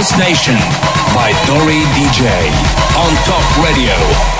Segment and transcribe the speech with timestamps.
[0.00, 0.54] Nation
[1.14, 2.48] by Dori DJ
[2.96, 4.39] on Top Radio.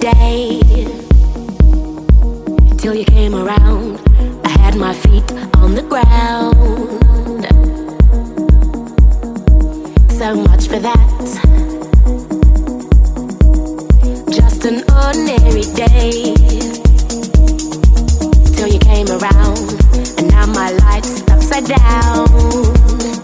[0.00, 0.60] day.
[2.78, 4.00] Till you came around,
[4.44, 6.54] I had my feet on the ground.
[10.10, 11.10] So much for that.
[14.30, 16.34] Just an ordinary day.
[18.54, 19.58] Till you came around,
[20.18, 23.23] and now my life's upside down.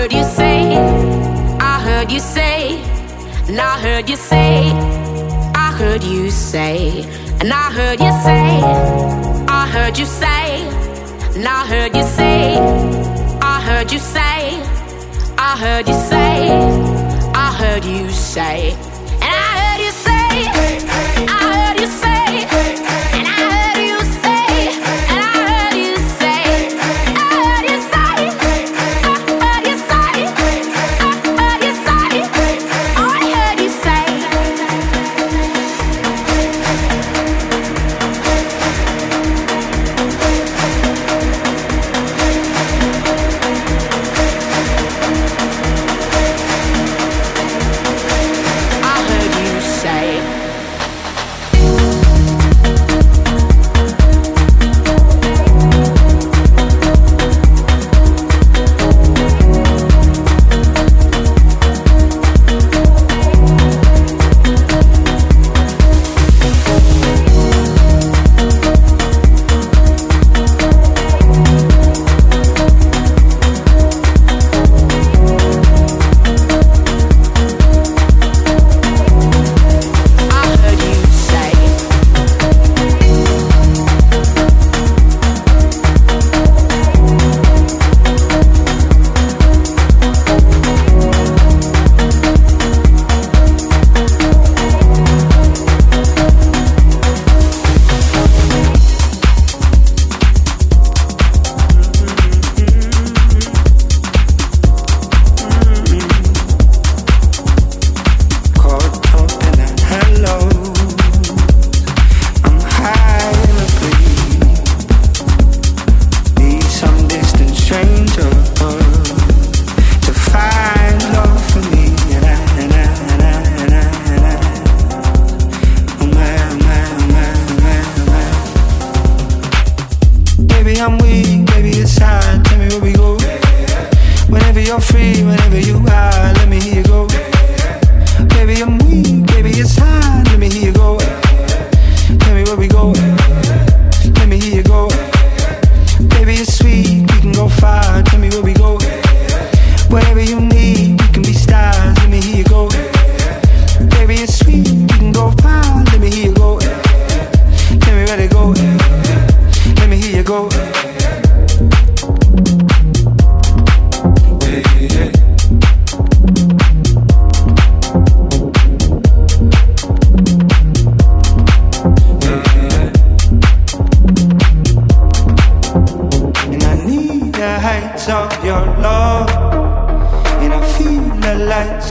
[0.00, 0.76] Heard you say,
[1.60, 2.82] I heard you say,
[3.48, 4.70] and I heard you say,
[5.54, 7.02] I heard you say,
[7.40, 8.62] and I heard you say,
[9.58, 10.66] I heard you say,
[11.36, 12.56] and I heard you say,
[13.42, 14.62] I heard you say,
[15.36, 16.48] I heard you say,
[17.34, 18.74] I heard you say,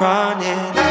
[0.00, 0.87] running.